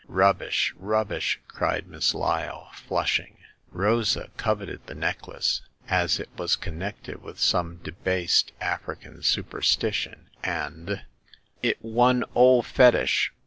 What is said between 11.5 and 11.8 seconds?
"It